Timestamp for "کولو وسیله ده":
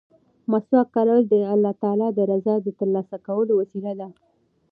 3.27-4.07